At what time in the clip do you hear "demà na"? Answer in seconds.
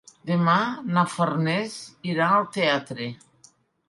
0.27-1.03